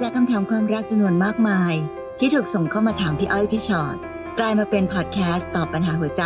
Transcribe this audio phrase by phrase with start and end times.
[0.00, 1.74] จากคำถามความรักจำนวนมากมาย
[2.18, 3.96] ที่ถูกส่งเข้ามาถามพี่อ้อยพี่ชอ็อต
[4.38, 6.22] กลายมาเป็นพอดแคสต์ตอบปัญหาหัวใจ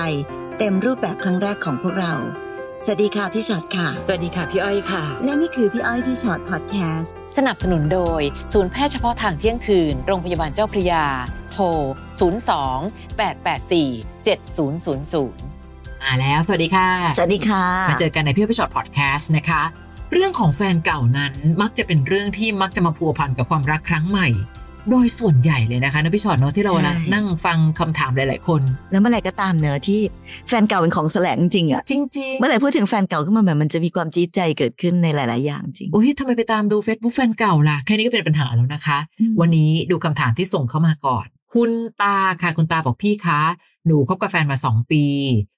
[0.58, 2.14] เต็มรูปแบบครั้งแรกของพวกเรา
[2.84, 8.22] สวัสดีค่ะพี่ชอ็อตค่ะ สวัสดีค่ะพี่อ้อยค่ะ และนี่คือพี่อ้อยพี่ชอ็อตพอดแคสต์สนับสนุนโดย
[8.52, 11.04] ศูนย์แพทย์เฉพาะทางเที่ยงคืน โรงพยาบาลเจ้าพระยา
[11.52, 11.64] โทร
[12.58, 19.62] 02 884 7000มาแล้ว สวัสดีค่ะ สวัสดีค่ะ มาเจอกันในพี่อ้อยพี่ฉอดพอดแคสต์นะคะ
[20.12, 21.32] เรื่องของแฟนเก่านั้น
[21.62, 24.28] มักจะเป็นเรื่องที่มักจะมาพัวพันกับความรักครั้งใหม่
[24.90, 30.00] โดยส่วนใหญ่เลยนะคะนะพี่ชอตเนาะที่เราใช่นะนั่งฟังคำถามหลาย ๆ คน แล้วเมื่อไหร่ก็ตามเนอะที่
[30.48, 32.00] แฟนเก่าเป็นของแสลงจริงอะจริง
[32.38, 41.70] เมื่อไหร่พูดถึงแฟนเก่าขึ้นมาแบบมันจะมีความจี๊ดใจเกิดขึ้นในหลาย ๆ อย่างจริงๆอุ้ยทำไมไปตามดู Facebook แฟนเก่าล่ะแค่นี้ก็เป็นปัญหาแล้วนะคะอืมวันนี้ดูคำถามที่ส่งเข้ามาก่อน คุณ
[42.02, 43.40] ตาค่ะคุณตาบอกพี่คะ
[43.86, 45.04] หนูคบกับแฟนมาสองปี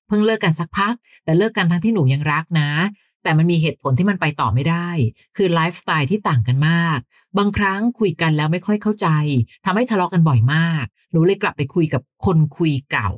[0.08, 2.70] เพิ่งเลิกกันสักพัก แต่เลิกกันทั้งที่หนูยังรักนะ
[3.22, 4.88] แต่มันมีเหตุผลที่มันไปต่อไม่ได้
[5.36, 6.98] คือไลฟ์สไตล์ที่ต่างกันมาก
[7.38, 9.08] บางครั้งคุยกันแล้วไม่ค่อยเข้าใจ
[9.64, 13.10] ทำให้ทะเลาะกันบ่อยมากหนูเลยกลับไปคุยกับคนคุยเก่า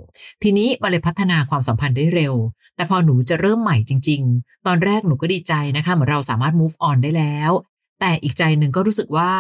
[0.43, 2.35] ทีนี้มันเลยพัฒนาความสัมพันธ์ได้เร็ว
[2.77, 7.53] แต่พอหนูจะเริ่มใหม่จริง ๆ ตอนแรกหนูก็ดีใจนะคะเหมือนเราสามารถ move on ได้แล้ว
[8.01, 9.33] แต่อีกใจหนึ่งก็รู้สึกว่า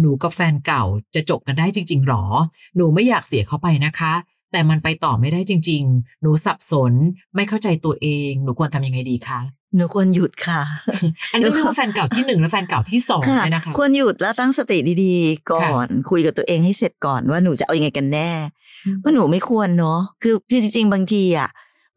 [0.00, 0.84] หนูกับแฟนเก่า
[1.14, 2.24] จะจบกันได้จริง ๆหรอ
[2.76, 4.12] หนูไม่อยากเสียเขาไปนะคะ
[4.52, 6.92] แต่มันไปต่อไม่ได้จริง ๆ หนูสับสน
[7.34, 9.40] ไม่เข้าใจตัวเอง หนูควรทำยังไงดีคะ
[9.76, 10.60] หนูควรหยุดค่ะ
[11.32, 18.30] อันนี้ก็เรียกว่าแฟนเก่าที่หนึ่งและแฟนเก่าที่สองค่ะเลยนะคะ ควรหยุดแล้วตั้งสติดีๆ ก่อน คุยกับตัวเองให้เสร็จก่อนว่าหนูจะเอายังไงกันแน่
[18.86, 21.48] อืมว่าหนูไม่ควรเนาะคือคือจริงๆ บางทีอะ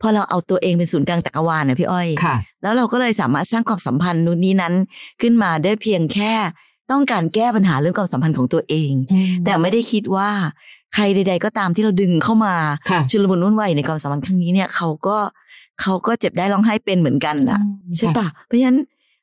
[0.01, 4.73] พอเราเอาตัวเองเป็นศูนย์กลางจักรวาลนะพี่อ้อยค่ะแล้วเราก็เลยสามารถสร้างความสัมพันธ์นู้นนี้นั้น
[5.21, 6.33] ขึ้นมาได้เพียงแค่
[6.91, 8.91] ต้องการแก้ปัญหาเรื่องความสัมพันธ์ของตัวเอง
[9.45, 10.29] แต่ไม่ได้คิดว่า
[10.95, 12.55] ใครใด ๆ ก็ตามที่เราดึงเข้ามา
[12.89, 15.17] ค่ะชุลมุนวุ่นวายในความสัมพันธ์ครั้งนี้เนี่ยเขาก็
[15.81, 17.59] เขาก็เจ็บได้ร้องไห้เป็นเหมือนกันนะ
[17.97, 18.79] ใช่ปะเพราะฉะนั้น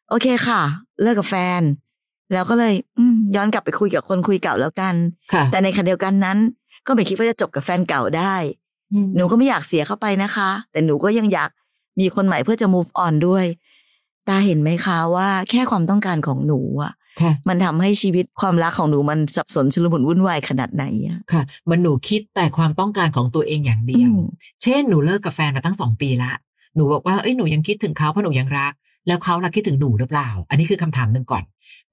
[0.09, 0.61] โอเคค่ะ
[1.03, 1.61] เลิกกับแฟน
[2.33, 4.95] แล้วก็เลยอืมย้อนกลับไปคุยกับคนคุยเก่าแล้วกัน
[5.33, 6.39] ค่ะแต่ในขณะเดียวกันนั้น
[6.87, 8.35] ก็ไม่คิดว่าจะจบกับแฟนเก่าได้
[9.17, 11.51] หนูก็ไม่อยากเสียเข้าไปนะคะ แต่หนูก็ยังอยาก
[12.01, 13.45] มีคนใหม่เพื่อจะ move on ด้วย
[14.29, 17.02] ตาเห็นไหมคะว่าแค่ความต้องการของหนูอะค่ะ
[17.49, 24.27] มันทำให้ชีวิตความรักของหนูมันสับสนชุลมุนวุ่นวายขนาดไหนอะค่ะ มันหนูคิดแต่ความต้องการของตัวเองอย่างเดียวอืม
[24.63, 26.33] เช่นหนูเลิกกับแฟนมาตั้งสองปีละ
[26.75, 28.73] หนูบอกว่าเอ้ยหนูยังคิดถึงเขาเพราะหนูยังรัก
[29.07, 31.45] แล้วเขาล่ะคิดถึงหนูหรือเปล่า อันนี้คือคำถามหนึ่งก่อน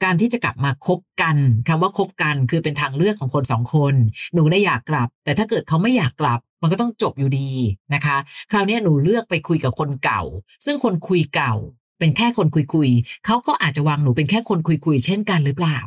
[0.04, 1.38] การที่จะกลับมาคบกัน
[1.68, 3.96] คำว่าคบกันคือเป็นทางเลือกของคนสองคน
[4.34, 7.50] หนูได้อยากกลับ แต่ถ้าเกิดเขาไม่อยากกลับมันก็ต้องจบอยู่ดี
[7.94, 8.18] นะคะ
[8.52, 10.22] คราวนี้หนูเลือกไปคุยกับคนเก่า
[10.66, 11.54] ซึ่งคนคุยเก่า
[12.00, 15.80] เป็นแค่คนคุยคุยๆเขาก็อาจจะวางหนูเป็นแค่คนคุยคุยๆเช่นกันหรือเปล่า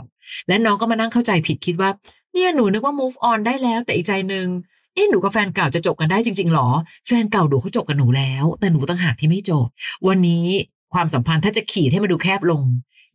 [0.48, 1.90] และน้องก็มานั่งเข้าใจผิดคิดว่า
[2.32, 4.46] เนี่ยหนูนึกว่า move on ได้แล้ว แต่อีกใจหนึ่ง
[4.94, 6.68] เอ๊ะหนูกับแฟนเก่าจะจบกันได้จริงๆหรอ
[7.06, 9.66] แฟนเก่าหนูเขาจบกับหนูแล้ว แต่หนูต่างหากที่ไม่จบ
[10.08, 10.46] วันนี้
[10.94, 12.62] ความสัมพันธ์ถ้าจะขีดให้มันดูแคบลง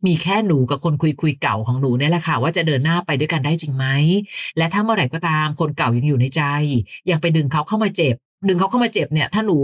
[0.06, 3.84] มีแค่หนูกับคนคุยคุยๆเก่าของหนูเนี่ยแหละค่ะว่าจะเดินหน้าไปด้วยกันได้จริงไหม
[4.56, 6.42] และถ้าเมื่อไหร่ก็ตามคนเก่ายังอยู่ในใจ
[7.10, 8.14] ยังไปดึงเขาเข้ามาเจ็บ
[8.48, 9.58] ดึงเขาเข้ามาเจ็บเนี่ย ถ้าหนู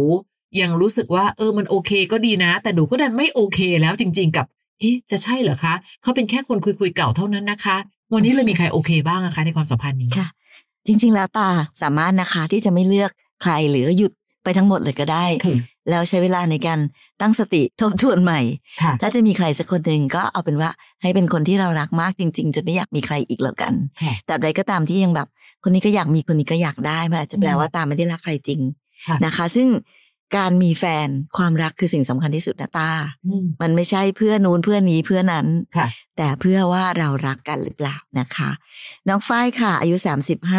[0.61, 4.47] ยังรู้สึกว่าเออมันโอเค ก็ดีนะ แต่หนูก็ดันไม่โอเค แล้วจริง ๆ กับ
[4.81, 7.77] เอ๊ะจะใช่เหรอคะเขาเป็นแค่คนคุยคุยๆเก่าเท่านั้นนะคะ
[8.13, 10.29] วันนี้เลยมีใครโอเคบ้างอะคะ ในความสัมพันธ์นี้ค่ะ
[10.87, 11.49] จริง ๆ แล้วตา
[11.83, 13.11] สามารถนะคะที่จะไม่เลือก
[13.43, 14.13] ใครหรือหยุด
[14.45, 15.59] ไปทั้งหมดเลยก็ได้คือ
[15.91, 16.79] แล้วใช้เวลาในการ
[17.21, 18.41] ตั้งสติทบทวนใหม่
[18.83, 20.71] ค่ะถ้าจะมีใครสักคนหนึ่งก็เอาเป็นว่า
[21.03, 23.73] ให้เป็นคนที่เรารักมากจริง ๆ จะไม่อยากมีใครอีกแล้วกัน
[24.03, 25.29] ค่ะแต่ใดก็ตามที่ยังแบบ
[25.63, 28.61] คนนี้ก็อยากมีคนนี้ก็อยากได้มันอาจจะแปลว่าตาไม่ได้รักใครจริง
[29.09, 29.69] ค่ะนะคะ ซึ่ง
[30.37, 32.91] การมีแฟนความรักคือสิ่งสำคัญที่สุดนะตา
[33.27, 35.47] อืมมันไม่ใช่เพื่อนู้นเพื่อนี้เพื่อนั้น
[35.77, 38.51] ค่ะแต่เพื่อว่าเรารักกันหรือเปล่านะคะ
[39.09, 39.97] น้องฝ้ายค่ะ อายุ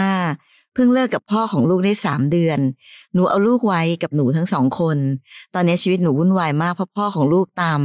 [0.06, 2.60] 35 เพิ่งเลิกกับพ่อของลูกได้ 3 เดือน
[3.14, 4.98] หนูเอาลูกไว้กับหนูทั้งสองคน
[5.54, 7.80] ตอนนี้ชีวิตหนูวุ่นวายมากเพราะพ่อของลูกตาม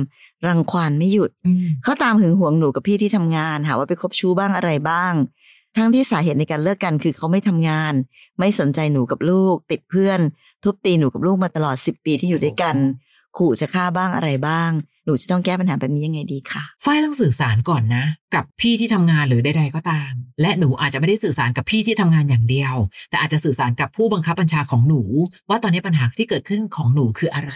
[0.47, 5.12] รังควานไม่หยุดอืมเขาตามหึงหวงหนูกับพี่ที่ทำงานหาว่าไปคบชู้บ้างอะไรบ้าง
[5.76, 7.94] ทั้งที่สาเหตุในการเลิกกันคือเขาไม่ทำงาน
[8.38, 10.20] ไม่สนใจหนูกับลูก ติดเพื่อน
[10.64, 12.76] ทุบตีหนูกับลูกมาตลอด10ปีที่อยู่ด้วยกัน
[13.38, 14.70] ขู่จะฆ่าบ้างอะไรบ้าง
[15.04, 18.04] หนูจะต้องแก้ปัญหาแบบนี้ยังไงดีคะฝ้ายต้องสื่อสารก่อนนะ
[18.34, 22.75] กับพี่ที่ทำงานหรือใดๆก็ตาม และหนูอาจจะไม่ได้สื่อสารกับพี่ที่ทำงานอย่างเดียว
[23.11, 25.02] แต่อาจจะสื่อสารกับผู้บังคับบัญชาของหนู
[25.49, 27.52] ว่าตอนนี้ปัญหาที่เกิดขึ้นของหนูคืออะไร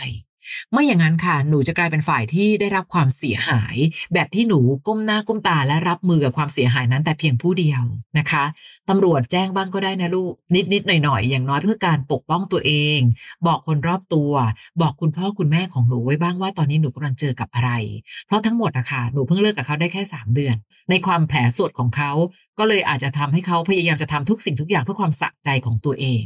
[0.72, 3.76] ไม่อย่างนั้นค่ะหนูจะกลายเป็นฝ่ายที่ได้รับความเสียหาย
[4.14, 7.82] แบบที่หนูก้มหน้าก้มตาและรับมือกับความเสียหายนั้นแต่เพียงผู้เดียว
[8.18, 8.44] นะคะ
[8.88, 10.32] ตำรวจแจ้งบ้างก็ได้นะลูก
[10.72, 13.00] นิดๆหน่อยๆอย่างน้อยเพื่อการปกป้องตัวเอง
[13.46, 14.32] บอกคนรอบตัว
[14.80, 17.70] บอกคุณพ่อคุณแม่ของหนูไว้บ้างว่าตอนนี้หนูกำลังเจอกับอะไร
[18.26, 20.56] เพราะทั้งหมดอะค่ะหนูเพิ่งเลิกกับเขาได้แค่ 3 เดือน
[20.90, 22.12] ในความแผลสดของเขา
[22.58, 26.22] ก็เลยอาจจะทำให้เขาพยายามจะทำทุกสิ่งทุกอย่างเพื่อความสะใจของตัวเอง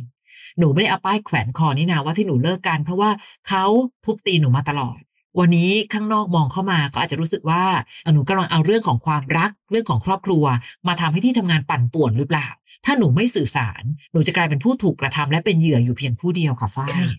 [0.58, 3.10] หนูไม่ได้เอาป้ายแขวนคอนี่นาว่าที่หนูเลิกกัน เพราะว่า
[3.48, 3.64] เขา
[4.04, 5.00] ทุบตีหนูมาตลอด
[5.38, 7.62] วันนี้ข้างนอกมองเข้ามาก็อาจจะรู้สึกว่า
[8.02, 10.44] เอ่อหนูกำลังเอาเรื่องของความรักเรื่องของครอบครัว
[10.88, 12.48] มาทำให้ที่ทำงานปั่นป่วนหรือเปล่า
[12.84, 13.82] ถ้าหนูไม่สื่อสาร
[14.12, 17.10] หนูจะกลายเป็นผู้ถูกกระทำและเป็นเหยื่ออยู่เพียงผู้เดียวค่ะฝ้ายค่ะ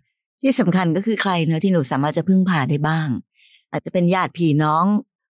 [0.41, 3.07] ที่สำคัญก็คือใครเนอะที่หนูสามารถจะพึ่งพาได้บ้าง
[3.71, 4.85] อาจจะเป็นญาติพี่น้อง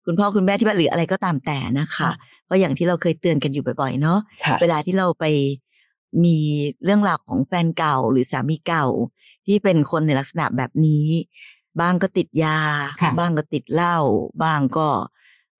[0.05, 2.09] คุณพ่อคุณแม่ที่บ้านหรืออะไรก็ตามแต่นะคะ
[2.45, 5.25] เพราะอย่างที่เราเคยเตือนกันอยู่บ่อยๆเนาะค่ะเวลาที่เราไป
[6.23, 6.37] มี
[6.83, 8.85] เรื่องราวของแฟนเก่าหรือสามีเก่า
[9.45, 11.07] ที่เป็นคนในลักษณะแบบนี้
[11.79, 12.59] บ้างก็ติดยา
[13.01, 13.97] ค่ะบ้างก็ติดเหล้า
[14.43, 14.87] บ้างก็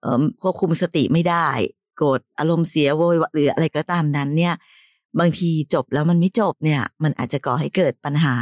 [0.01, 1.47] เอิ่มควบคุมสติไม่ได้
[1.95, 4.53] โกรธอารมณ์เสียโวยวายหรืออะไรก็ตามนั้นเนี่ย
[5.19, 8.35] บางทีจบแล้วมันไม่จบเนี่ย มันอาจจะก่อให้เกิดปัญหา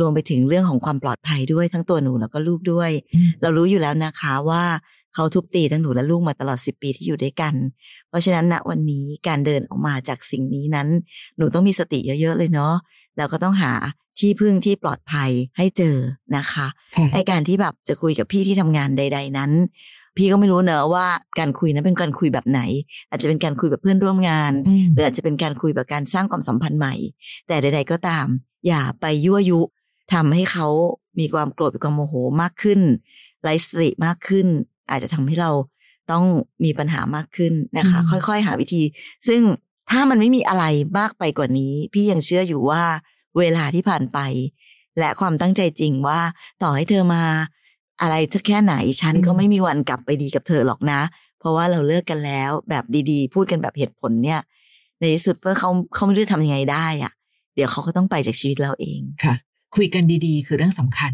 [0.00, 4.64] รวมไปถึงเรื่องของความปลอดภัยด้วยทั้งตัวหนูแล้วก็ลูกด้วยอืมเรารู้อยู่แล้วนะคะว่า
[5.14, 7.54] เขาทุบตีทั้งหนูและลูกมาตลอดสิบปีที่อยู่ด้วยกัน
[8.08, 10.88] เพราะฉะนั้นณวันนี้การเดินออกมาจากสิ่งนี้นั้น
[11.36, 12.74] หนูต้องมีสติเยอะๆเลยเนาะ
[13.16, 13.72] แล้วก็ต้องหา
[14.18, 15.96] ที่พึ่งที่ปลอดภัยให้เจอ
[16.36, 16.66] นะคะ
[16.96, 19.52] ค่ะไอการที่แบบจะคุยกับพี่ที่ทำงานใด ๆ นั้น
[20.16, 21.06] พี่ก็ไม่รู้เนอะว่า
[21.38, 22.60] การคุยนั้นเป็นการคุยแบบไหน
[23.10, 26.94] อาจจะเป็นการคุยแบบเพื่อนร่วมงานอืมหรืออาจจะเป็นการคุยแบบการสร้างความสัมพันธ์ใหม่
[27.48, 28.26] แต่ใด ๆ ก็ตาม
[28.66, 29.60] อย่าไปยั่วยุ
[30.12, 30.68] ทำให้เขา
[31.20, 32.80] มีความโกรธมีความโมโหมากขึ้น
[33.42, 34.46] ไร้สติมากขึ้น
[34.90, 35.50] อาจจะทำให้เรา
[36.10, 36.24] ต้อง
[36.64, 38.82] มีปัญหามากขึ้นนะคะอืมค่อยๆ หาวิธี
[39.28, 39.40] ซึ่ง
[39.90, 40.64] ถ้ามันไม่มีอะไร
[40.98, 42.82] มากไปกว่านี้ พี่ยังเชื่ออยู่ว่า
[43.38, 44.18] เวลาที่ผ่านไป
[44.98, 46.20] และความตั้งใจจริงว่า
[46.62, 47.24] ต่อให้เธอมา
[48.02, 51.00] อะไรถ้าแค่ไหนฉันก็อืมไม่มีวันกลับไปดีกับเธอหรอกนะ
[51.38, 54.40] เพราะว่าเราเลิกกันแล้วแบบดีๆ พูดกันแบบเหตุผลเนี่ย
[54.98, 57.12] ในที่สุดเพื่อเขาเขาไม่รู้จะทำยังไงได้อะ
[57.54, 59.34] เดี๋ยวเขาก็ต้องไปจากชีวิตเราเองค่ะ
[59.76, 61.12] คุยกันดีๆ คือเรื่องสำคัญ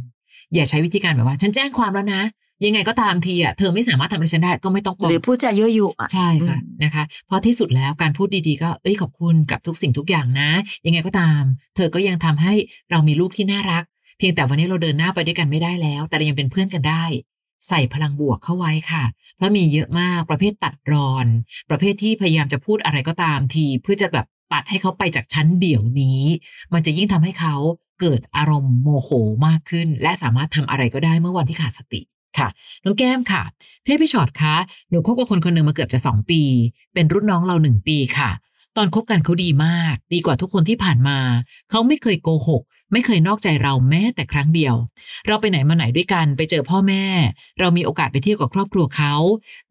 [0.55, 2.23] อย่าใช้วิธีการแบบว่า ฉันแจ้งความแล้วนะ
[2.67, 10.51] ยังไงก็ตามทีอะเธอไม่สามารถทำอะไรฉันได้ก็ไม่ต้องบอหกรือพูดจายั่วยุอะใช่ค่ะอืมนะคะ เพราะที่สุดแล้วการพูดดีๆ ก็เอ้ยขอบคุณกับทุกสิ่งทุกอย่างนะ
[10.87, 11.43] ยังไงก็ตาม
[11.77, 12.53] เธอก็ยังทำให้
[12.91, 13.85] เรามีลูกที่น่ารัก
[14.19, 17.05] เพียงแต่วันนี้เราเดินหน้าไปด้วยกันไม่ได้แล้ว แต่เรายังเป็นเพื่อนกันได้
[17.69, 19.05] ใส่พลังบวกเข้าไว้ค่ะ
[19.37, 21.27] เพราะมีเยอะมากประเภทตัดรอน
[21.71, 26.23] ประเภทที่พยายามจะพูดอะไรก็ตามที เพื่อจะแบบตัดให้เขาไปจากชั้นเดี๋ยวนี้
[26.73, 27.55] มันจะยิ่งทำให้เขา
[28.01, 29.11] เกิดอารมณ์โมโห
[29.47, 32.01] มากขึ้น และสามารถทำอะไรก็ได้เมื่อวันที่ขาดสติ
[32.39, 32.49] ค่ะ
[32.85, 33.43] น้องแก้มค่ะ
[33.85, 34.57] พี่พี่ชอตคะ
[34.91, 36.43] หนูคบกับคนคนหนึ่งมาเกือบจะสองปี
[36.95, 38.31] เป็นรุ่นน้องเราหนึ่งปีค่ะ
[38.77, 41.19] ตอนคบกันเขาดีมาก ดีกว่าทุกคนที่ผ่านมา
[41.71, 42.63] เขาไม่เคยโกหก
[42.93, 44.75] ไม่เคยนอกใจเราแม้แต่ครั้งเดียว
[45.27, 47.05] เราไปไหนมาไหนด้วยกัน ไปเจอพ่อแม่
[47.59, 49.15] เรามีโอกาสไปเที่ยวกับครอบครัวเขา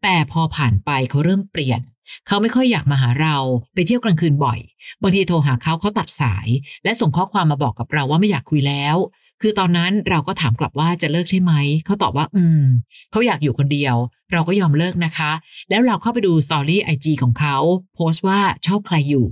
[0.02, 1.80] แต่พอผ่านไปเขาเริ่มเปลี่ยน
[2.26, 3.36] เขาไม่ค่อยอยากมาหาเรา
[3.74, 4.58] ไปเที่ยวกลางคืนบ่อย
[5.02, 6.48] บางทีโทรหาเขาเขาตัดสาย
[6.84, 8.96] และส่งข้อความมาบอกกับเราว่าไม่อยากคุยแล้ว
[9.42, 11.52] คือตอนนั้นเราก็ถามกลับว่าจะเลิกใช่ไหม
[11.86, 12.62] เขาตอบว่า อืม
[13.10, 13.96] เขาอยากอยู่คนเดียว
[14.32, 15.30] เราก็ยอมเลิกนะคะ
[15.70, 17.56] แล้วเราเข้าไปดูสตอรี่ไอจของเขา
[17.94, 19.26] โพสต์ว่าชอบใครอยู่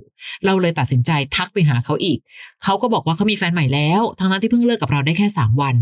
[0.44, 2.18] เราเลยตัดสินใจทักไปหาเขาอีก
[2.64, 5.76] เขาก็บอกว่าเขามีแฟนใหม่แล้ว ทั้งนั้นที่เพิ่งเลิกกับเราได้แค่สามวัน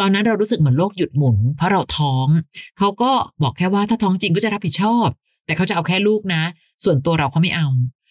[0.00, 2.26] ตอนนั้นเรารู้สึกเหมือนโลกหยุดหมุน เพราะเราท้อง
[2.78, 3.10] เขาก็
[3.42, 5.08] บอกแค่ว่าถ้าท้องจริงก็จะรับผิดชอบ
[5.46, 6.42] แต่เขาจะเอาแค่ลูกนะ
[6.84, 7.68] ส่วนตัวเราเขาไม่เอา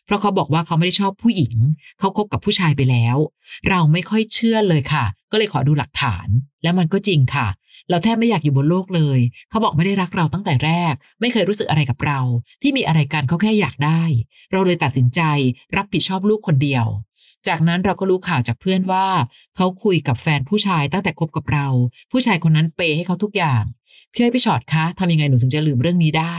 [0.07, 1.56] เพราะเขาบอกว่าเขาไม่ได้ชอบผู้หญิง
[2.00, 3.18] เขาคบกับผู้ชายไปแล้ว
[3.69, 6.27] เราไม่ค่อยเชื่อเลยค่ะ ก็เลยขอดูหลักฐาน
[6.63, 7.48] แล้วมันก็จริงค่ะ
[7.89, 9.19] เราแทบไม่อยากอยู่บนโลกเลย
[9.50, 12.19] เขาบอกไม่ได้รักเราตั้งแต่แรก ไม่เคยรู้สึกอะไรกับเรา
[12.62, 14.01] ที่มีอะไรกันเขาแค่อยากได้
[14.51, 15.21] เราเลยตัดสินใจ
[15.77, 16.86] รับผิดชอบลูกคนเดียว
[17.47, 19.07] จากนั้นเราก็รู้ข่าวจากเพื่อนว่า
[19.55, 21.67] เขาคุยกับแฟนผู้ชายตั้งแต่คบกับเรา
[22.11, 23.63] ผู้ชายคนนั้นเปย์ให้เขาทุกอย่าง
[24.13, 26.35] พี่อ้อยพี่ชอตคะทำยังไงหนูถึงจะลืมเรื่องนี้ได้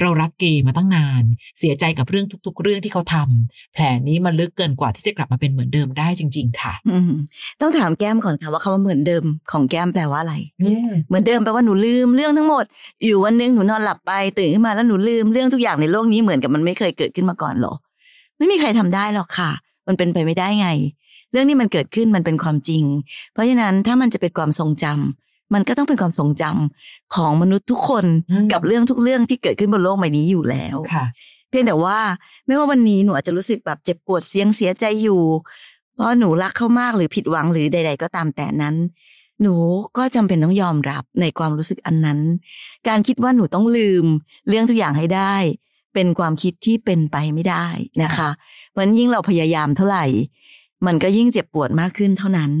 [0.00, 1.24] เรารักเกย์มาตั้งนาน
[1.58, 7.12] เสียใจกับเรื่องทุก ๆ เรื่องที่เขาทำแผลนี้มันลึกเกินกว่าที่จะกลับมาเป็นเหมือนเดิมได้จริง ๆ ค่ะอืม
[7.60, 12.64] ต้องถามแก้มก่อนค่ะว่าคำว่าเหมือนเดิมของแก้มแปลว่าอะไรอืมเหมือนเดิมแปลว่าหนูลืมเรื่องทั้งหมด
[13.04, 17.74] อยู่วันหนึงหนูนอนหลับไปตื่นขึ้นมาแล้วหนูลืมเรื่องทุกอย่างในโลกนี้เหมือนกับมันไม่เคยเกิดขึ้นมาก่อนหรอ
[18.38, 19.50] ไม่มีใครทำได้หรอกค่ะ
[19.86, 20.68] มันเป็นไปไม่ได้ไง
[21.32, 22.84] เรื่องนี้มันเกิดขึ้นมันเป็นความจริง
[23.32, 31.04] เพราะฉะนั้นถ้ามันจะเป็นความทรงจำมันก็ต้องเป็นความทรงจำของมนุษย์ทุกคนอืมกับเรื่องทุกเรื่องที่เกิดขึ้นบนโลกใบนี้อยู่แล้วค่ะ
[31.48, 31.98] เพียงแต่ว่า
[32.46, 35.22] ไม่ว่าวันนี้หนูอาจจะรู้สึกแบบเจ็บปวดเสียงเสียใจอยู่
[35.94, 38.76] เพราะหนูรักเขามากหรือผิดหวังหรือใด ๆ ก็ตามแต่นั้น
[39.42, 39.54] หนู
[39.96, 42.20] ก็จำเป็นต้องยอมรับในความรู้สึกอันนั้น
[42.88, 44.04] การคิดว่าหนูต้องลืม
[44.48, 45.34] เรื่องทุกอย่างให้ได้
[45.94, 47.66] เป็นความคิดที่เป็นไปไม่ได้
[48.02, 48.30] นะคะ
[48.72, 50.04] เพราะฉะนั้นยิ่งเราพยายามเท่าไหร่
[50.86, 52.52] มันก็ยิ่งเจ็บปวดมากขึ้นเท่านั้น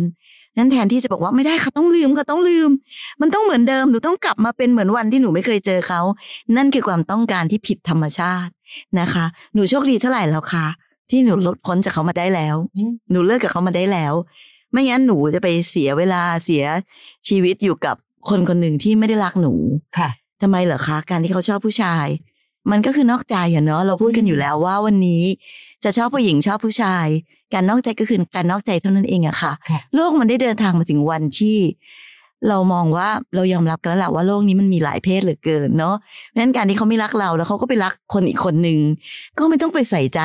[0.58, 2.70] นั้นแทนที่จะบอกว่าไม่ได้เขาต้องลืมเขาต้องลืม
[3.20, 6.00] มันต้องเหมือนเดิมหนูต้องกลับมาเป็นเหมือนวันที่หนูไม่เคยเจอเขา
[6.56, 8.52] นั่นคือความต้องการที่ผิดธรรมชาติ
[9.00, 10.66] นะคะ หนูโชคดีเท่าไหร่แล้วคะ
[11.10, 14.12] ที่หนูลดพ้นจากเขามาได้แล้วอืมหนูเลิกกับเขามาได้แล้ว
[14.72, 16.64] ไม่งั้นหนูจะไปเสียเวลาเสีย
[17.28, 17.96] ชีวิตอยู่กับ
[18.28, 19.54] คนคนหนึ่งที่ไม่ได้รักหนู
[19.98, 20.08] ค่ะ
[20.42, 22.06] ทำไมเหรอคะ การที่เขาชอบผู้ชาย
[22.70, 25.22] มันก็คือนอกใจอะเนาะเราพูดกันอยู่แล้วว่าวันนี้
[25.84, 27.06] จะชอบผู้หญิงชอบผู้ชาย
[27.54, 31.56] การนอกใจก็คือการนอกใจเท่านั้นเองอะค่ะค่ะ โลกมันได้เดินทางมาถึงวันที่
[32.48, 38.78] เรามองว่าเรายอมรับกันแล้วแหละว่าโลกนี้มันมีหลายเพศเหลือเกินเนาะเพราะฉะนั้นการที่เขาไม่รักเราแล้วเขาก็ไปรักคนอีกคนหนึ่ง
[39.38, 40.20] ก็ไม่ต้องไปใส่ใจ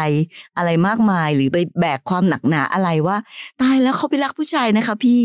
[0.58, 3.18] อะไรมากมายหรือไปแบกความหนักหนาอะไรว่า
[3.62, 5.24] ตายแล้วเขาไปรักผู้ชายนะคะ พี่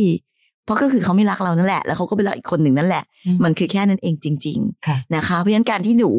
[0.65, 3.05] เพราะก็คือเขาไม่รักเรานั่นแหละ แล้วเขาก็ไปรักอีกคนหนึ่งนั่นแหละ
[3.45, 6.11] มันคือแค่นั้นเองจริงๆค่ะนะคะ เพราะฉะนั้นการที่หนู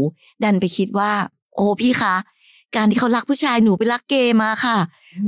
[0.43, 1.12] ดันไปคิดว่า
[1.55, 2.15] โอ้พี่คะ
[2.75, 4.77] การที่เขารักผู้ชายหนูไปรักเกย์มาค่ะ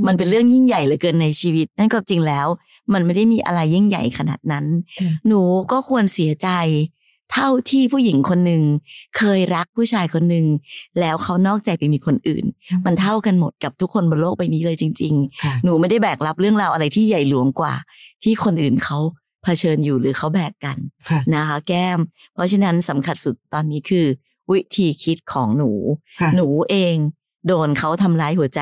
[0.06, 2.46] มันเป็นเรื่องยิ่งใหญ่เหลือเกินในชีวิต นั่นก็จริงแล้ว
[2.92, 4.66] มันไม่ได้มีอะไรยิ่งใหญ่ขนาดนั้น
[5.00, 5.40] ค่ะหนู
[5.72, 6.48] ก็ควรเสียใจ
[7.32, 8.62] เท่าที่ผู้หญิงคนหนึ่ง
[9.16, 10.46] เคยรักผู้ชายคนหนึ่ง
[11.00, 12.44] แล้วเขานอกใจไปมีคนอื่น
[12.86, 17.74] มันเท่ากันหมดกับทุกคนบนโลกใบนี้เลยจริงๆค่ะหนูไม่ได้แบกรับเรื่องราวอะไรที่ใหญ่หลวงกว่า
[18.22, 18.98] ที่คนอื่นเขา
[19.42, 20.76] เผชิญอยู่หรือเขาแบกกัน
[21.10, 21.98] ค่ะนะคะ แก้ม
[22.34, 24.06] เพราะฉะนั้นสำคัญสุดตอนนี้คือ
[24.50, 25.72] วิธีคิดของหนู
[26.20, 26.96] ค่ะหนูเอง
[27.46, 28.60] โดนเขาทำร้ายหัวใจ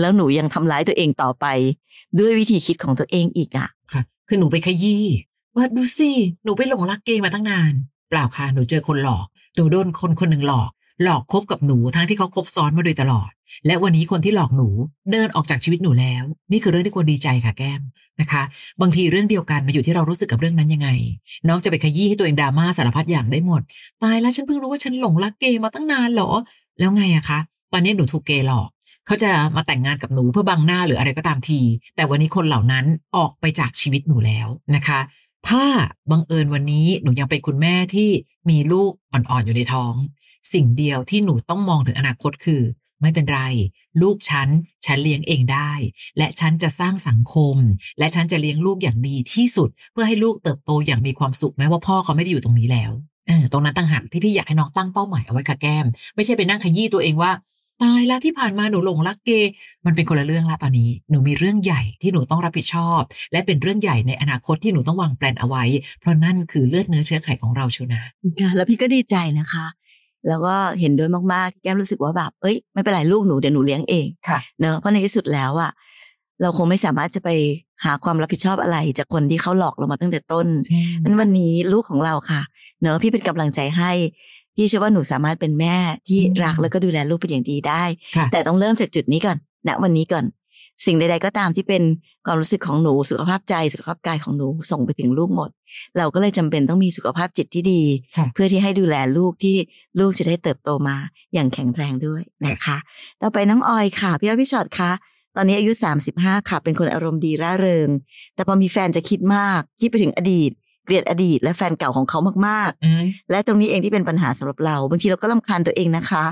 [0.00, 1.46] แล้วหนูยังทำร้ายตัวเองต่อไป
[2.18, 5.04] ด้วยวิธีคิดของตัวเองอีกอะค่ะ คือหนูไปขยี้
[5.56, 6.10] ว่าดูสิ
[6.44, 7.72] หนูไปหลงรักเกย์มาตั้งนาน
[8.08, 10.70] เปล่าค่ะหนูเจอคนหลอกหนูโดนคนคนหนึ่งหลอก
[11.04, 13.30] หลอกคบกับหนูทั้งที่เขาคบซ้อนมาโดยตลอด
[13.66, 14.68] และวันนี้คนที่หลอกหนู
[15.12, 17.80] เดินออกจากชีวิตหนูแล้ว นี่คือเรื่องที่ควรดีใจค่ะแก้ม
[18.20, 18.42] นะคะ
[18.80, 20.88] บางทีเรื่องเดียวกันมาอยู่ที่เรารู้สึกกับเรื่องนั้นยังไง
[21.48, 23.62] น้องจะไปขยี้ให้ตัวเองดราม่าสารพัดอย่างได้หมด
[24.02, 26.30] ตายแล้วฉันเพิ่งรู้ว่าฉันหลงรักเกย์มาตั้งนานเหรอ
[26.78, 27.38] แล้วไงอะคะ
[27.76, 28.68] อนนี้หนูถูกเกย์หลอก
[29.06, 31.60] เขาจะมาแต่งงานกับหนูเพื่อบังหน้าหรืออะไรก็ตามที
[31.96, 32.84] แต่วันนี้คนเหล่านั้น
[33.16, 35.00] ออกไปจากชีวิตหนูแล้วนะคะ
[35.48, 35.64] ถ้า
[36.10, 38.10] บังเอิญวันนี้หนูยังเป็นคุณแม่ที่
[38.50, 39.94] มีลูกอ่อนๆอยู่ในท้อง
[40.52, 42.62] สิ่งเดียวที่หนูต้องมองถึงอนาคตคือ
[43.00, 43.40] ไม่เป็นไร
[44.02, 44.48] ลูกฉัน
[44.86, 45.70] ฉันเลี้ยงเองได้
[46.18, 47.56] และฉันจะสร้างสังคม
[47.98, 52.92] และฉันจะเลี้ยงลูกอย่างดีที่สุด เพื่อให้ลูกเติบโตอย่างมีความสุขแม้ว่าพ่อเขาไม่ได้อยู่ตรงนี้แล้ว
[53.52, 57.30] ตรงนั้นต่างหากที่พี่อยากให้น้องตั้งเป้าหมายเอาไว้ค่ะแก้ม ไม่ใช่ไปนั่งขยี้ตัวเองว่า
[57.82, 59.50] ตายแล้วที่ผ่านมาหนูหลงรักเกย์
[59.86, 63.00] มันเป็นคนละเรื่องละตอนนี้ หนูมีเรื่องใหญ่ที่หนูต้องรับผิดชอบ
[63.32, 65.64] และเป็นเรื่องใหญ่ในอนาคตที่หนูต้องวางแปลนเอาไว้
[66.00, 68.02] เพราะนั่นคือเลือดเนื้อเชื้อไขของเราเชียวนะ
[68.40, 69.66] ค่ะแล้วพี่ก็ดีใจนะคะ
[70.28, 75.70] แล้วก็เห็นด้วยมากๆที่แก้มรู้สึกว่าแบบเอ้ยไม่เป็นไรลูกหนูเดี๋ยวหนูเลี้ยงเองค่ะเนอะเพราะในที่สุดแล้วอะ
[76.42, 77.28] เราคงไม่สามารถจะไป
[77.84, 80.46] หาความรับผิดชอบอะไร จากคนที่เขาหลอกเรามาตั้งแต่ต้น
[81.02, 82.40] นั้นวันนี้ลูกของเราค่ะ
[82.82, 83.90] เนอะพี่เป็นกำลังใจให้
[84.56, 85.76] พี่เชื่อว่าหนูสามารถเป็นแม่
[86.08, 87.84] ที่อืมรักแล้วก็ดูแลลูกเป็นอย่างดีได้
[88.16, 89.36] ค่ะแต่ต้องเริ่มจากจุดนี้ก่อน
[89.68, 90.24] ณวันนี้ก่อน
[90.86, 91.82] สิ่งใด ๆ ก็ตามที่เป็น
[92.26, 95.50] ความรู้สึกของหนูสุขภาพใจสุขภาพกายของหนูส่งไปถึงลูกหมด
[95.98, 97.82] เราก็เลยจำเป็นต้องมีสุขภาพจิตที่ดี
[98.16, 99.56] ค่ะเพื่อที่ให้ดูแลลูกที่
[100.00, 100.96] ลูกจะได้เติบโตมา
[101.34, 102.76] อย่างแข็งแรงด้วยนะคะ
[103.22, 104.90] ต่อไปน้องออยค่ะพี่อ้อยพี่ชอตคะ
[105.36, 105.72] ตอนนี้อายุ
[106.10, 107.88] 35 ค่ะ เป็นคนอารมณ์ดีร่าเริง
[108.34, 110.50] แต่พอมีแฟนจะคิดมาก คิดไปถึงอดีต
[110.86, 116.24] เกลียดอดีตและแฟนเก่าของเขามากอืมๆและตรงนี้เองที่เป็นปัญหาสำหรับเราบางทีเราก็ลำคาญตัวเองนะคะ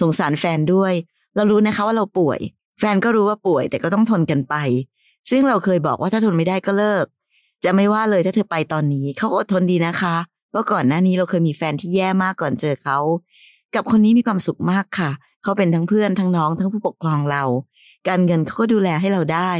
[0.00, 0.92] สงสารแฟนด้วย
[1.36, 2.38] เรารู้นะคะว่าเราป่วย
[2.80, 4.54] แฟนก็รู้ว่าป่วย แต่ก็ต้องทนกันไป
[5.30, 7.06] ซึ่งเราเคยบอกว่าถ้าทนไม่ได้ก็เลิก
[7.64, 10.16] จะไม่ว่าเลยถ้าเธอไปตอนนี้เขาก็อดทนดีนะคะ
[10.50, 12.98] เพราะก่อนหน้านี้เราเคยมีแฟนที่แย่มากก่อนเจอเขา
[13.74, 15.10] กับคนนี้มีความสุขมากค่ะ
[15.42, 17.44] เขาเป็นทั้งเพื่อนทั้งน้องทั้งผู้ปกครองเรา
[18.08, 19.52] การเงินเขาก็ดูแลให้เราได้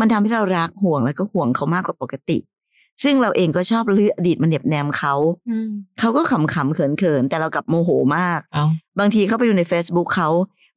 [0.00, 2.38] มันทำให้เรารักห่วงแล้วก็ห่วงเขามากกว่าปกติ
[3.04, 5.14] ซึ่งเราเองก็ชอบลืออดีตมันเหน็บแนมเขา
[5.98, 8.66] เขาก็ขำๆเขินๆแต่เรากลับโมโหมากเอา
[8.98, 10.28] บางทีเข้าไปดูใน Facebook เขา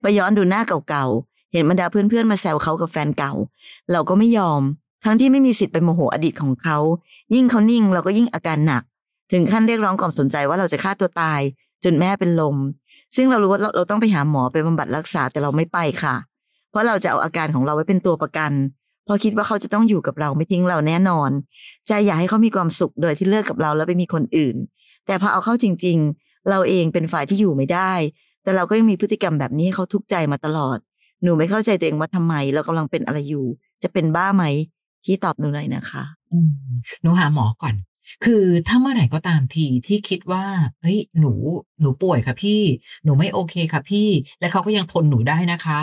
[0.02, 3.34] ไปย้อนดูหน้าเก่าๆเห็นบรรดาเพื่อนๆมาแซวเขากับแฟนเก่า
[3.92, 4.62] เราก็ไม่ยอม
[5.06, 6.78] ทั้งที่ไม่มีสิทธิ์ไปโมโหอดีตของเขา
[7.34, 8.84] ยิ่งเขานิ่งเราก็ยิ่งอาการหนัก
[9.32, 11.42] ถึงขั้นเรียกร้องความสนใจว่าเราจะฆ่าตัวตาย
[11.84, 12.56] จนแม่เป็นลม
[13.16, 16.16] ซึ่งเรารู้ว่าเราเราต้องไปหาหมอไปบำบัดรักษาแต่เราไม่ไปค่ะ
[16.70, 18.52] เพราะเราจะเอาอาการของเราไว้เป็นตัวประกัน
[19.10, 21.32] เพราะคิดว่าเขาจะต้องอยู่กับเราไม่ทิ้งเราแน่นอน
[21.88, 24.56] ใจอยากให้เขามีความสุขโดยที่เลิกกับเราแล้วไปมีคนอื่น
[25.06, 27.92] แต่พอเอาเข้าจริง ๆ เราเองเป็นฝ่ายที่อยู่ไม่ได้
[28.44, 30.78] แต่เราก็ยังมีพฤติกรรมแบบนี้ให้เขาทุกข์ใจมาตลอด
[31.24, 33.46] หนูไม่เข้าใจตัวเองว่าทำไม เรากำลังเป็นอะไรอยู่
[33.84, 34.44] จะเป็นบ้าไหม
[35.04, 36.04] พี่ตอบหนูหน่อยนะคะ
[37.02, 37.76] หนูหาหมอก่อน
[38.26, 40.46] คือถ้าเมื่อไหร่ก็ตามทีที่คิดว่า
[40.82, 41.32] เฮ้ย หนู
[41.82, 42.62] หนูป่วยค่ะพี่
[43.04, 45.80] หนูไม่โอเคค่ะพี่ และเขาก็ยังทนหนูได้นะคะ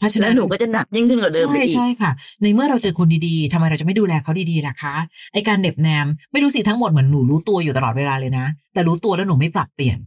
[0.00, 2.10] เพราะฉะแล้นั้วนหนูก็จะหนักยิ่งขึ้นกว่าเดิมไปใช่อีกใช่ค่ะ
[2.42, 4.94] ในเมื่อเราเจอคนดีๆทำไมเราจะไม่ดูแลเขาดีๆล่ะคะ
[5.32, 9.98] ไอการเหน็บแนมไม่รู้สิทั้งหมดเหมือนหนูรู้ตัวอยู่ตลอดเวลาเลยนะ แต่รู้ตัวแล้วหนูไม่ปรับเปลี่ยน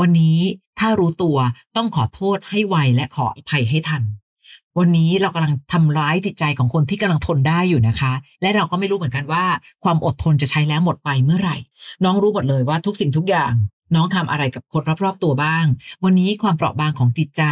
[0.00, 0.38] วันนี้
[0.78, 1.36] ถ้ารู้ตัว
[1.76, 4.02] ต้องขอโทษให้ไวและขออภัยให้ทัน
[4.78, 9.44] วันนี้เรากำลังทำร้ายจิตใจของคนที่กำลังทนได้อยู่นะคะ และเราก็ไม่รู้เหมือนกันว่า
[9.84, 11.56] ความอดทนจะใช้แล้วหมดไปเมื่อไหร่
[12.04, 13.52] น้องรู้หมดเลยว่าทุกสิ่งทุกอย่าง
[13.94, 15.66] น้องทำอะไรกับคนรอบๆตัวบ้าง
[16.04, 17.42] วันนี้ความเปราะบางของจิตใจ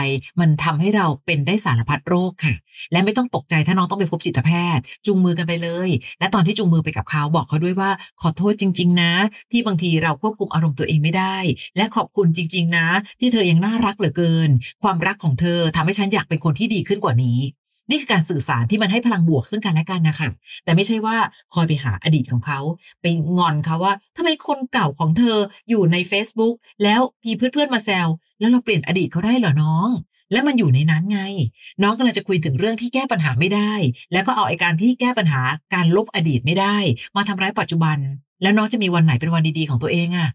[0.41, 2.55] มันทำให้เราเป็นได้สารพัดโรคค่ะ
[2.93, 9.13] และไม่ต้องตกใจถ้าน้องต้องไปพบจิตแพทย์ จูงมือกันไปเลย และตอนที่จูงมือไปกับเขาบอกเขาด้วยว่า ขอโทษจริง ๆ นะ
[9.51, 11.37] ที่บางทีเราควบคุมอารมณ์ตัวเองไม่ได้
[11.77, 12.87] และขอบคุณจริง ๆ นะ
[13.21, 14.51] ที่เธอยังน่ารักเหลือเกิน
[14.83, 17.41] ความรักของเธอทำให้ฉันอยากเป็นคนที่ดีขึ้นกว่านี้
[17.91, 20.29] นี่คือการสื่อสารที่มันให้พลังบวกซึ่งกันและกันนะคะ
[20.65, 21.17] แต่ไม่ใช่ว่า
[21.55, 22.61] คอยไปหาอดีตของเขา
[23.03, 28.09] ไปงอนเขาว่าทำไมคนเก่าของเธออยู่ใน Facebook แล้วมีเพื่อนๆมาแซว
[28.41, 29.91] แล้วเราเปลี่ยนอดีตเขาได้เหรอน้อง
[30.33, 31.21] และมันอยู่ในนั้นไง
[31.83, 33.73] น้องกำลังจะคุยถึงเรื่องที่แก้ปัญหาไม่ได้
[34.13, 35.41] แล้วก็เอาไอการที่แก้ปัญหา
[35.75, 36.77] การลบอดีตไม่ได้
[37.17, 37.99] มาทำร้ายปัจจุบัน
[38.43, 40.29] แล้วน้องจะมีวันไหนเป็นวันดีๆของตัวเองอะ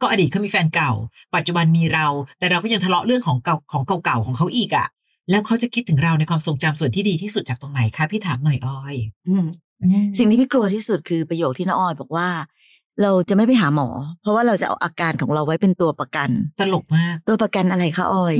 [0.00, 0.92] ก็อดีตเขามีแฟนเก่า
[1.34, 2.06] ปัจจุบันมีเรา
[2.38, 4.86] แต่เราก็ยังทะเลาะเรื่องของเก่าของเก่าๆของเขาอีกอะ
[5.30, 8.96] แล้วเขาจะคิดถึงเราในความทรงจำส่วนที่ดีที่สุดจากตรงไหนคะพี่ถามหน่อยออย
[9.28, 9.46] อืม
[10.18, 12.28] สิ่งที่พี่กลัวที่สุดคือประโยคที่น้าออยบอกว่า
[13.02, 13.88] เราจะไม่ไปหาหมอ
[14.20, 18.36] เพราะว่าเราจะเอาอาการของเราไว้เป็นตัวประกัน ตลกมาก ตัวประกันอะไรคะออย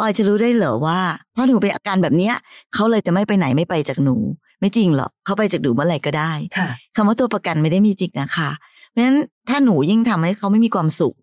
[0.00, 1.00] ออยจะรู้ได้เหรอว่า
[1.32, 2.34] เพราะหนูเป็นอาการแบบเนี้ย
[2.74, 4.16] เขาเลยจะไม่ไปไหนไม่ไปจากหนู
[4.60, 8.50] ไม่จริงหรอกเขาไปจากหนูเมื่อไหร่ก็ได้ค่ะคำว่าตัวประกันไม่ได้มีจริงนะคะ
[8.90, 11.14] เพราะฉะนั้นถ้าหนูยิ่งทำให้เขาไม่มีความสุข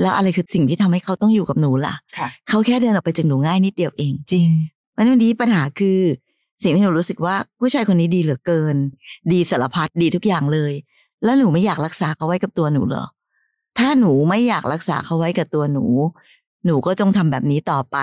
[0.00, 4.48] แล้วอะไรคือสิ่งที่ทำให้เขาต้องอยู่กับหนูล่ะค่ะ เขาแค่เดินออกไปจากหนูง่ายนิดเดียวเอง จริง
[4.92, 6.00] เพราะฉะนั้นวันนี้ปัญหาคือ
[6.62, 8.76] สิ่งที่หนูรู้สึกว่าผู้ชายคนนี้ดีเหลือเกิน
[9.32, 10.72] ดีสารพัดดีทุกอย่างเลย
[11.24, 13.06] แล้วหนูไม่อยากรักษาเขาไว้กับตัวหนูเหรอ
[13.78, 15.84] ถ้าหนูไม่อยากรักษาเขาไว้กับตัวหนู
[16.66, 17.98] หนูก็จงทำแบบนี้ต่อไป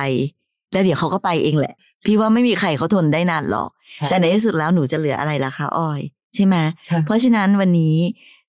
[0.72, 1.74] แล้วเดี๋ยวเขาก็ไปเองแหละ
[2.06, 3.70] พี่ว่าไม่มีใครเขาทนได้นานหรอก
[4.10, 6.02] แต่ในที่สุดแล้วหนูจะเหลืออะไรล่ะคะอ้อย
[6.36, 6.56] ใช่ไหม
[6.92, 7.96] ค่ะเพราะฉะนั้นวันนี้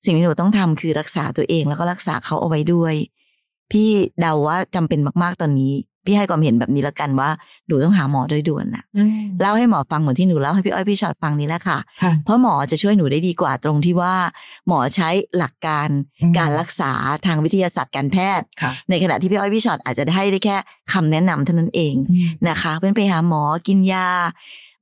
[0.05, 2.95] สิ่งที่หนูต้องทำคือรักษาตัวเองแล้วก็รักษาเขาเอาไว้ด้วย
[3.73, 3.89] พี่
[4.21, 5.73] เดาว่าจำเป็นมาก ๆ ตอนนี้
[6.09, 7.31] พี่ให้ความเห็นแบบนี้แล้วกันว่า
[7.67, 9.11] หนูต้องหาหมอโดยด่วนนะอืม
[9.41, 14.15] เล่าให้หมอฟังเหมือนที่หนูเล่าให้พี่อ้อยพี่ชอดฟังนี้แหละค่ะค่ะเพราะหมอจะช่วยหนูได้ดีกว่าตรงที่ว่า
[14.69, 15.89] หมอใช้หลักการ
[16.23, 16.93] อืมการรักษา
[17.27, 20.57] ทางวิทยาศาสตร์การแพทย์ค่ะในขณะที่พี่อ้อยพี่ชอตอาจจะให้ได้แค่
[20.93, 24.09] คำแนะนำเท่านั้นเองอืมนะคะเพื่อนไปหาหมอกินยา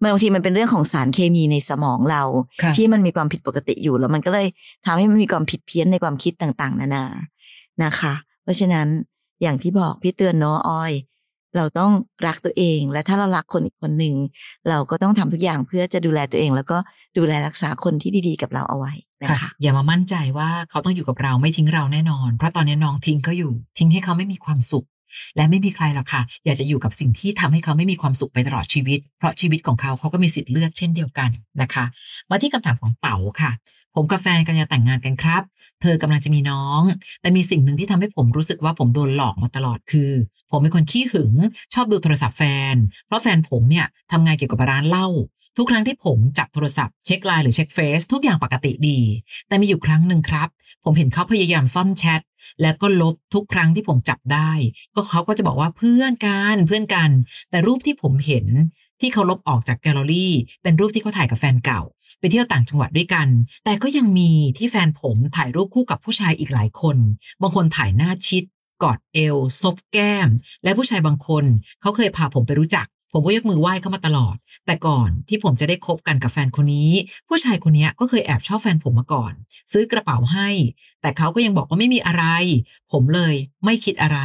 [0.02, 2.22] บางทีมันเป็นเรื่องของสารเคมีในสมองเรา
[2.62, 4.46] ค่ะที่มันมีความผิดปกติอยู่แล้วมันก็เลย
[4.86, 7.04] ทำให้มันมีความผิดเพี้ยนในความคิดต่าง ๆ นานา
[7.84, 8.12] นะคะ
[8.46, 8.88] เพราะฉะนั้น
[9.42, 10.92] อย่างที่บอกพี่เตือนเนาะออย
[11.56, 11.92] เราต้อง
[12.26, 14.16] รักตัวเอง และถ้าเรารักคนอีกคนหนึ่ง
[14.68, 16.78] เราก็ต้องทำทุกอย่างเพื่อจะดูแลตัวเอง แล้วก็
[17.18, 24.86] ดูแลรักษาคนที่ดีๆ กับเราเอาไว้นะคะอย่ามามั่นใจว่าเขาต้องอยู่กับเราไม่ทิ้งเราแน่นอน เพราะตอนนี้น้องทิ้งเขาอยู่ ทิ้งให้เขาไม่มีความสุข
[25.36, 31.30] และไม่มีใครหรอกค่ะ อยากจะอยู่กับสิ่งที่ทำให้เขาไม่มีความสุขไปตลอดชีวิต เพราะชีวิตของเขาเขาก็มีสิทธิ์เลือกเช่นเดียวกัน
[31.62, 31.84] นะคะ
[32.30, 33.50] มาที่คำถามของเต๋าค่ะ
[33.96, 35.42] ผมกับแฟนกำลังจะแต่งงานกันครับ
[35.82, 36.82] เธอกำลังจะมีน้อง
[37.20, 40.10] แต่มีสิ่งหนึ่งที่ทำให้ผมรู้สึกว่าผมโดนหลอกมาตลอดคือ
[40.50, 41.32] ผมเป็นคนขี้หึง
[41.74, 42.74] ชอบดูโทรศัพท์แฟน
[43.06, 45.08] เพราะแฟนผมเนี่ยทำงานเกี่ยวกับร้านเหล้า
[45.56, 49.00] ทุกครั้งที่ผมจับโทรศัพท์เช็คไลน์หรือเช็คเฟซทุกอย่างปกติดี
[49.48, 50.48] แต่มีอยู่ครั้งหนึ่งครับ
[50.84, 52.20] ผมเห็นเขาพยายามซ่อนแชท
[52.62, 54.50] แล้วก็ลบทุกครั้งที่ผมจับได้
[54.94, 57.10] ก็เขาก็จะบอกว่าเพื่อนกันเพื่อนกัน
[57.50, 58.46] แต่รูปที่ผมเห็น
[59.00, 60.32] ที่เขาลบออกจากแกลเลอรี่
[60.62, 61.82] เป็นรูปที่เขาถ่ายกับแฟนเก่า
[62.20, 63.28] ไปเที่ยวต่างจังหวัดด้วยกัน
[63.64, 66.96] แต่ก็ยังมีที่แฟนผมถ่ายรูปคู่กับผู้ชายอีกหลายคน
[67.42, 68.44] บางคนถ่ายหน้าชิด
[68.82, 70.28] กอดเอว ซบแก้ม
[70.64, 71.44] และผู้ชายบางคน
[71.80, 76.90] เขาเคยพาผมไปรู้จัก ผมก็ยกมือไหว้เขามาตลอด แต่ก่อนที่ผมจะได้คบกันกับแฟนคนนี้
[77.28, 79.32] ผู้ชายคนนี้ก็เคยแอบชอบแฟนผมมาก่อน
[79.72, 80.48] ซื้อกระเป๋าให้
[81.00, 82.24] แต่เขาก็ยังบอกว่าไม่มีอะไร
[82.92, 84.18] ผมเลยไม่คิดอะไร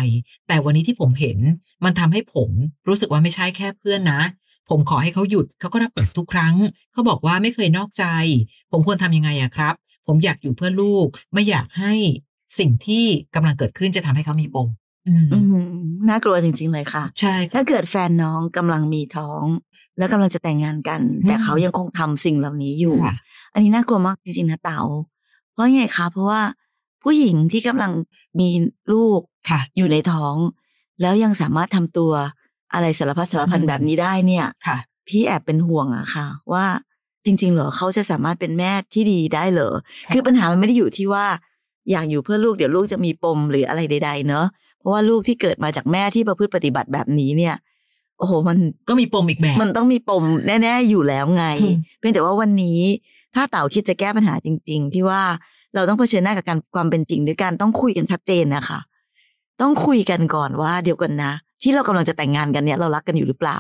[0.47, 1.37] แต่วันนี้ที่ผมเห็น
[1.83, 2.49] มันทำให้ผม
[2.87, 4.21] รู้สึกว่าไม่ใช่แค่เพื่อนนะ
[4.69, 6.55] ผมขอให้เขาหยุดเขาก็รับปากทุกครั้ง
[6.91, 8.05] เขาบอกว่าไม่เคยนอกใจ
[8.71, 9.73] ผมควรทำยังไงอะครับ
[10.07, 11.93] ผมอยากอยู่เพื่อลูก ไม่อยากให้
[12.59, 14.67] สิ่งที่กำลังเกิดขึ้นจะทำให้เขามีปม
[15.07, 19.43] อืมอืมน่ากลัวจริง ๆ เลยค่ะ ใช่ค่ะถ้าเกิดแฟนน้องกำลังมีท้อง
[19.97, 23.15] แล้วกำลังจะแต่งงานกันอืมแต่เขายังคงทำสิ่งเหล่านี้อยู่ค่ะ
[23.53, 24.81] อันนี้น่ากลัวมากจริงๆนะเต๋า
[25.51, 26.41] เพราะไงคะเพราะว่า
[27.03, 27.91] ผู้หญิงที่กำลัง
[28.39, 28.49] มี
[28.93, 30.35] ลูกค่ะอยู่ในท้อง
[31.01, 32.11] แล้วยังสามารถทำตัว
[32.73, 36.65] อะไรสารพัดสารพันอืมแบบนี้ได้เนี่ยค่ะ พี่แอบเป็นห่วงอะค่ะ ว่า
[37.25, 39.73] จริง ๆ เหรอเขาจะสามารถเป็นแม่ที่ดีได้เหรอ
[40.05, 41.25] ค่ะคือปัญหามันไม่ได้อยู่ที่ว่า
[41.91, 44.45] อยากอยู่เพื่อลูกเดี๋ยวลูกจะมีปมหรืออะไรใด ๆ เนอะ
[44.79, 47.55] เพราะว่าลูกที่เกิดมาจากแม่ที่ประพฤติปฏิบัติแบบนี้เนี่ย
[48.17, 48.57] โอ้โหมัน
[48.89, 52.79] ก็มีปมอีกแบบ มันต้องมีปมแน่ ๆ อยู่แล้วไงอืมเพียงแต่ว่าวันนี้
[53.35, 55.21] ถ้าเต่าคิดจะแก้ปัญหาจริง ๆ พี่ว่า
[55.75, 58.79] เราต้องเผชิญหน้ากับการความเป็นจริงด้วยการต้องคุยกันชัดเจนนะคะ
[59.61, 63.59] ต้องคุยกันก่อนว่าเดี๋ยวกันนะ ที่เรากำลังจะแต่งงานกันเนี่ยเรารักกันอยู่หรือเปล่า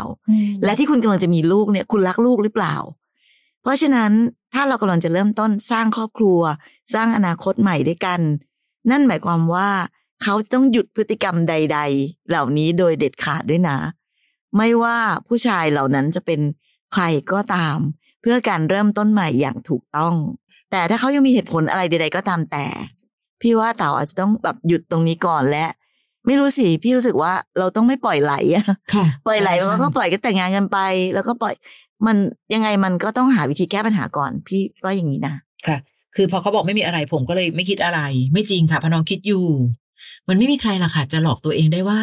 [0.63, 2.75] และที่คุณกำลังจะมีลูกเนี่ยคุณรักลูกหรือเปล่า
[3.61, 4.11] เพราะฉะนั้น
[4.53, 6.39] ถ้าเรากำลังจะเริ่มต้นสร้างครอบครัว
[6.93, 8.19] สร้างอนาคตใหม่ด้วยกัน
[8.91, 9.69] นั่นหมายความว่า
[10.23, 13.77] เขาต้องหยุดพฤติกรรมใด ๆ เหล่านี้โดยเด็ดขาดด้วยนะ
[14.57, 16.39] ไม่ว่าผู้ชายเหล่านั้นจะเป็น
[16.93, 17.77] ใครก็ตาม
[18.21, 20.15] เพื่อการเริ่มต้นใหม่อย่างถูกต้อง
[20.71, 22.65] แต่ถ้าเขายังมีเหตุผลอะไรใด ๆ ก็ตามแต่
[23.41, 25.65] พี่ว่าเต่าอาจจะต้องแบบหยุดตรงนี้ก่อนและ
[26.25, 30.77] ไม่รู้สิพี่รู้สึกว่าเราต้องไม่ปล่อยไหลอะค่ะปล่อยไหลใช่มันก็ปล่อยก็แต่งงานกันไป
[31.15, 31.53] แล้วก็ปล่อย
[32.07, 32.17] มัน
[32.53, 35.35] ยังไงมันก็ต้องหาวิธีแก้ปัญหาก่อน พี่ว่าอย่างนี้นะ
[35.67, 35.77] ค่ะ
[36.15, 37.99] คือพอเขาบอกไม่มีอะไรผมก็เลยไม่คิดอะไร
[38.33, 39.45] ไม่จริงค่ะพะน้องคิดอยู่
[40.29, 41.99] มันไม่มีใครหรอกค่ะจะหลอกตัวเองได้ว่า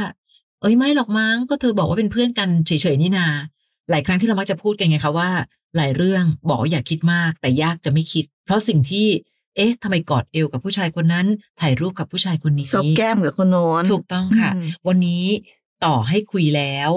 [0.60, 3.26] เอ้ยไม่หรอกมั้งก็เธอบอกว่าเป็นเพื่อนกันเฉยๆนี่นา
[3.90, 5.28] หลายครั้งที่เรามักจะพูดกันไงคะว่า
[5.76, 9.06] หลายเรื่องบอกว่าอย่าคิดมาก แต่ยากจะไม่คิด เพราะสิ่งที่
[9.56, 11.26] เอ๊ะทำไมกอดเอวกับผู้ชายคนนั้น
[11.60, 15.24] ถ่ายรูปกับผู้ชายคนนี้ซบแก้มกับคนโน้นถูกต้องค่ะอืมวันนี้
[15.84, 16.90] ต่อให้คุยแล้ว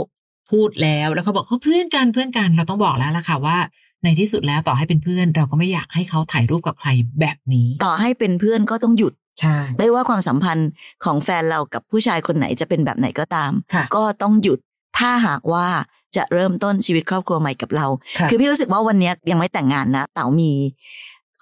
[0.51, 3.57] พูดแล้วแล้วเขาบอกเขาเพื่อนกันเพื่อนกันเราต้องบอกแล้วล่ะค่ะว่า
[4.03, 10.69] ในที่สุดแล้วต่อให้เป็นเพื่อน เราก็ไม่อยากให้เขาถ่ายรูปกับใครแบบนี้ ต่อให้เป็นเพื่อนก็ต้องหยุดใช่ไม่ว่าความสัมพันธ์
[11.05, 14.59] ของแฟนเรากับผู้ชายคนไหนจะเป็นแบบไหนก็ตามค่ะก็ต้องหยุด
[14.97, 15.67] ถ้าหากว่า
[16.15, 17.85] จะเริ่มต้นชีวิตครอบครัวใหม่กับเรา
[18.19, 20.51] ค่ะคือพี่รู้สึกว่าวันเนี้ยยังไม่แต่งงานนะ เต๋ามี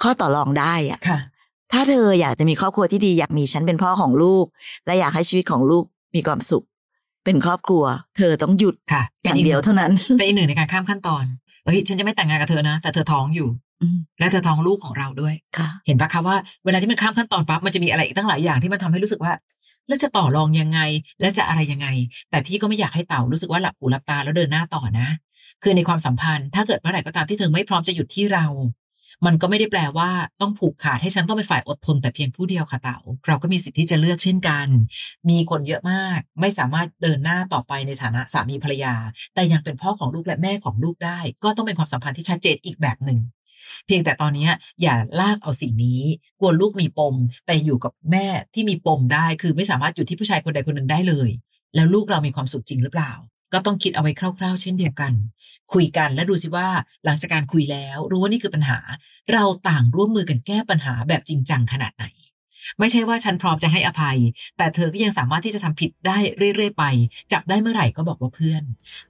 [0.01, 1.19] ข้อต่อรองได้อะค่ะ
[1.71, 4.45] ถ้าเธออยากจะมีครอบครัวที่ดีอยากมีฉันเป็นพ่อของลูก
[4.85, 5.83] และอยากให้ชีวิตของลูก
[6.15, 6.65] มีความสุข
[7.25, 7.83] เป็นครอบครัว
[8.17, 11.23] เธอต้องหยุดค่ะอย่างเดียวเท่านั้นเป็นอีกหนึ่งในการข้ามขั้นตอน
[11.65, 13.49] เอ้ยฉันจะไม่แต่งงานกับเธอนะ แต่เธอท้องอยู่
[13.81, 16.35] อืมและเธอท้องลูกของเราด้วยค่ะเห็นปะคะว่า
[16.65, 19.33] เวลาที่มันข้ามขั้นตอนปั๊บมันจะมีอะไรอีกตั้งหลายอย่างที่มันทำให้รู้สึกว่า
[19.88, 20.79] แล้วจะต่อรองยังไง
[21.21, 21.88] แล้วจะอะไรยังไง
[22.29, 25.07] แต่พี่ก็ไม่อยากให้เต่ารู้สึกว่าหลับหูหลับตาแล้วเดินหน้าต่อนะ
[25.63, 28.45] คือในความสัมพันธ์ถ้าเกิดเมื่อไหร่ก็ตามที่เธอไม่พร้อมจะหยุดที่เรา
[29.26, 30.10] มันก็ไม่ได้แปลว่า
[30.41, 34.67] ต้องผูกขาดให้ฉันต้องเป็นฝ่ายอดทนแต่เพียงผู้เดียวค่ะเต่าเราก็มีสิทธิ์ที่จะเลือกเช่นกัน
[35.30, 38.95] มีคนเยอะมาก ไม่สามารถเดินหน้าต่อไปในฐานะสามีภรรยา
[39.36, 43.19] แต่ยังเป็นพ่อของลูกและแม่ของลูกได้ ก็ต้องเป็นความสัมพันธ์ที่ชัดเจนอีกแบบหนึ่ง
[43.86, 44.50] เพียงแต่ตอนนี้
[44.82, 46.02] อย่าลากเอาสิ่งนี้
[46.39, 51.30] กลัวลูกมีปม แต่อยู่กับแม่ที่มีปมได้ คือไม่สามารถอยู่ที่ผู้ชายคนใดคนหนึ่งได้เลย
[51.76, 53.12] แล้วลูกเรามีความสุขจริงหรือเปล่า
[53.53, 55.13] ก็ต้องคิดเอาไว้คร่าว ๆ เช่นเดียวกัน
[55.73, 56.67] คุยกันและดูสิว่า
[57.05, 58.79] หลังจากการคุยแล้วรู้ว่านี่คือปัญหา
[59.33, 62.05] เราต่างร่วมมือกันแก้ปัญหาแบบจริงจังขนาดไหน
[62.79, 64.17] ไม่ใช่ว่าฉันพร้อมจะให้อภัย
[64.57, 66.17] แต่เธอก็ยังสามารถที่จะทำผิดได้
[66.55, 66.83] เรื่อยๆไป
[67.31, 68.63] จับได้เมื่อไหร่ก็บอกว่าเพื่อน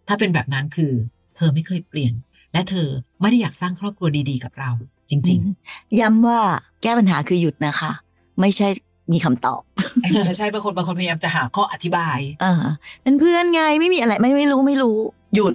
[0.08, 0.94] ถ้าเป็นแบบนั้นคือ
[1.36, 2.14] เธอไม่เคยเปลี่ยน
[2.54, 2.88] และเธอ
[3.22, 4.72] ไม่ได้อยากสร้างครอบครัวดี ๆ กับเรา
[5.10, 6.42] จริง ๆ ย้ำว่า
[6.82, 7.92] แก้ปัญหาคือหยุดนะคะ
[8.40, 8.68] ไม่ใช่
[9.12, 12.64] มีคำตอบๆใช่บางคนบางคนพยายามจะหาข้ออธิบายเออ
[13.04, 14.98] เป็นเพื่อนไงไม่มีอะไรไม่ไม่รู้ไม่รู้
[15.36, 15.54] หยุด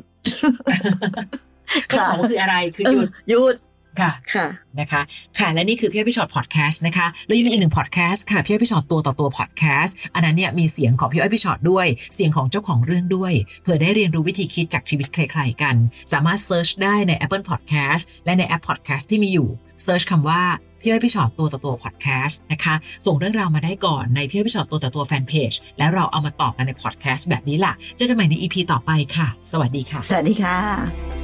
[1.90, 3.54] ก็บอกว่าคืออะไรคือหยุดเออหยุด
[4.00, 4.46] ค่ะ ค่ะ
[4.80, 5.02] นะคะ
[5.38, 15.76] ค่ะ และนี่คือพี่อ้อยพี่ฉอดพอดแคสต์นะคะ แล้วยังมีอีกหนึ่งพอดแคสต์ค่ะ พี่อ้อยพี่ฉอดตัวต่อตัวพอดแคสต์ อันนั้นเนี่ยมีเสียงของพี่อ้อยพี่ฉอดด้วย เสียงของเจ้าของเรื่องด้วย เผื่อได้เรียนรู้วิธีคิดจากชีวิตใครๆกัน
[16.12, 19.48] สามารถ search ได้ใน Apple Podcast และในแอป Podcast ที่มีอยู่
[19.82, 20.42] search คำว่า
[20.80, 22.74] พี่อ้อยพี่ฉอดตัวต่อตัวพอดแคสต์นะคะ
[23.06, 31.23] ส่งเรื่องราวมาได้ก่อนในพี่อ้อยพี่ฉอดตัวต่อตัวแฟนเพจ แล้วเราเอามาตอบกันในพอดแคสต์แบบนี้ล่ะ เจอกันใหม่ใน EP ต่อไปค่ะ สวัสดีค่ะ สวัสดีค่ะ